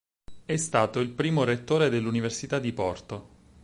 È 0.45 0.55
stato 0.57 0.99
il 0.99 1.09
primo 1.11 1.43
rettore 1.43 1.89
dell'Università 1.89 2.57
di 2.57 2.73
Porto. 2.73 3.27